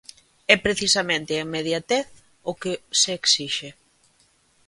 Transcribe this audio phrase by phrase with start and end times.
[0.53, 2.07] É precisamente a inmediatez
[2.51, 3.69] o que se exixe.